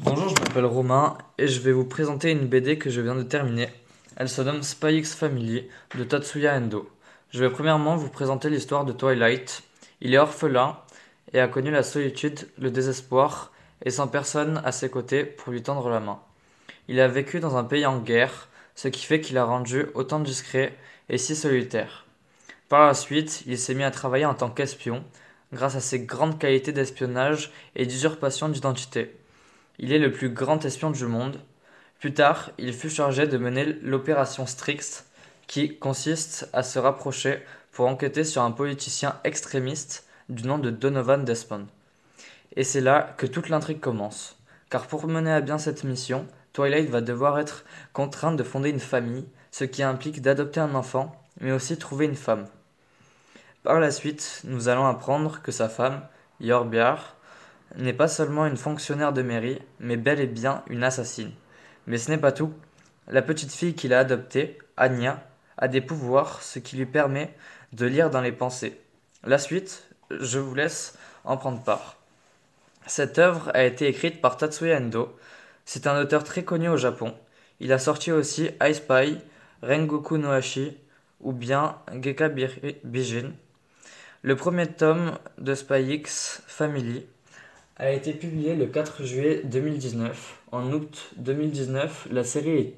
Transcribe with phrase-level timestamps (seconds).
[0.00, 3.22] Bonjour, je m'appelle Romain et je vais vous présenter une BD que je viens de
[3.22, 3.68] terminer.
[4.16, 6.90] Elle se nomme Spy Family de Tatsuya Endo.
[7.30, 9.62] Je vais premièrement vous présenter l'histoire de Twilight.
[10.00, 10.76] Il est orphelin
[11.32, 13.52] et a connu la solitude, le désespoir
[13.84, 16.18] et sans personne à ses côtés pour lui tendre la main.
[16.88, 20.18] Il a vécu dans un pays en guerre, ce qui fait qu'il a rendu autant
[20.18, 20.76] discret
[21.08, 22.04] et si solitaire.
[22.68, 25.04] Par la suite, il s'est mis à travailler en tant qu'espion
[25.52, 29.14] grâce à ses grandes qualités d'espionnage et d'usurpation d'identité.
[29.78, 31.40] Il est le plus grand espion du monde.
[31.98, 35.04] Plus tard, il fut chargé de mener l'opération Strix,
[35.46, 37.42] qui consiste à se rapprocher
[37.72, 41.66] pour enquêter sur un politicien extrémiste du nom de Donovan Desmond.
[42.56, 44.38] Et c'est là que toute l'intrigue commence.
[44.70, 48.80] Car pour mener à bien cette mission, Twilight va devoir être contrainte de fonder une
[48.80, 52.46] famille, ce qui implique d'adopter un enfant, mais aussi trouver une femme.
[53.64, 56.02] Par la suite, nous allons apprendre que sa femme,
[56.40, 57.16] Yorbiar,
[57.76, 61.32] n'est pas seulement une fonctionnaire de mairie, mais bel et bien une assassine.
[61.86, 62.52] Mais ce n'est pas tout.
[63.08, 65.22] La petite fille qu'il a adoptée, Anya,
[65.58, 67.34] a des pouvoirs, ce qui lui permet
[67.72, 68.80] de lire dans les pensées.
[69.24, 71.96] La suite, je vous laisse en prendre part.
[72.86, 75.16] Cette œuvre a été écrite par Tatsuya Endo.
[75.64, 77.14] C'est un auteur très connu au Japon.
[77.60, 79.18] Il a sorti aussi I Spy,
[79.62, 80.76] Rengoku no Ashi
[81.20, 83.32] ou bien Geka Bijin.
[84.22, 87.06] Le premier tome de Spy X Family
[87.76, 90.42] a été publié le 4 juillet 2019.
[90.52, 92.74] En août 2019, la série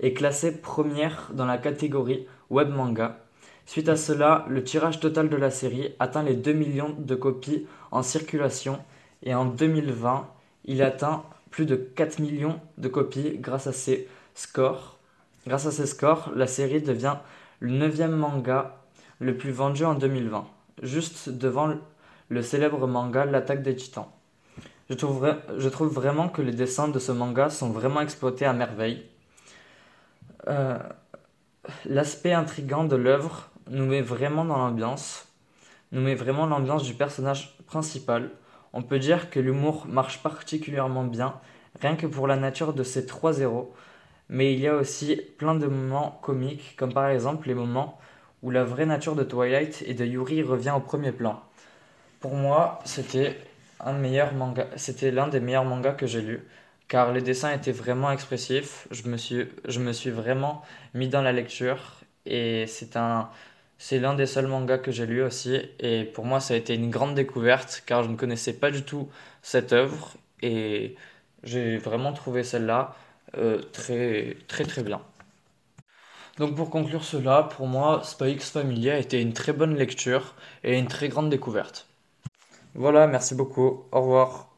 [0.00, 3.18] est classée première dans la catégorie web manga.
[3.66, 7.66] Suite à cela, le tirage total de la série atteint les 2 millions de copies
[7.92, 8.80] en circulation
[9.22, 10.28] et en 2020,
[10.64, 14.98] il atteint plus de 4 millions de copies grâce à ses scores.
[15.46, 17.16] Grâce à ces scores, la série devient
[17.60, 18.76] le neuvième manga
[19.20, 20.46] le plus vendu en 2020,
[20.82, 21.74] juste devant
[22.30, 24.08] le célèbre manga L'attaque des titans.
[24.88, 29.04] Je trouve, vraiment que les dessins de ce manga sont vraiment exploités à merveille.
[30.48, 30.78] Euh,
[31.84, 35.28] l'aspect intrigant de l'œuvre nous met vraiment dans l'ambiance,
[35.92, 38.30] nous met vraiment l'ambiance du personnage principal.
[38.72, 41.34] On peut dire que l'humour marche particulièrement bien,
[41.80, 43.72] rien que pour la nature de ces trois héros,
[44.28, 47.98] mais il y a aussi plein de moments comiques, comme par exemple les moments
[48.42, 51.42] où la vraie nature de Twilight et de Yuri revient au premier plan.
[52.20, 53.38] Pour moi, c'était
[53.80, 56.46] un meilleur manga, c'était l'un des meilleurs mangas que j'ai lu,
[56.88, 58.86] car les dessins étaient vraiment expressifs.
[58.90, 60.62] Je me suis, je me suis vraiment
[60.94, 63.30] mis dans la lecture et c'est un,
[63.78, 65.60] c'est l'un des seuls mangas que j'ai lu aussi.
[65.78, 68.82] Et pour moi, ça a été une grande découverte, car je ne connaissais pas du
[68.82, 69.08] tout
[69.42, 70.96] cette œuvre et
[71.42, 72.94] j'ai vraiment trouvé celle-là
[73.38, 75.00] euh, très très très bien.
[76.38, 80.34] Donc pour conclure cela, pour moi, Spy X Family a été une très bonne lecture
[80.64, 81.89] et une très grande découverte.
[82.74, 83.84] Voilà, merci beaucoup.
[83.92, 84.49] Au revoir.